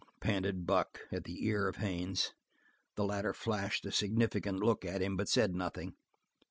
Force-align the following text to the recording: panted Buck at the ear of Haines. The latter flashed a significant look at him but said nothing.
panted 0.19 0.65
Buck 0.65 1.01
at 1.11 1.25
the 1.25 1.45
ear 1.45 1.67
of 1.67 1.75
Haines. 1.75 2.33
The 2.95 3.03
latter 3.05 3.33
flashed 3.35 3.85
a 3.85 3.91
significant 3.91 4.57
look 4.59 4.83
at 4.83 4.99
him 4.99 5.15
but 5.15 5.29
said 5.29 5.53
nothing. 5.53 5.93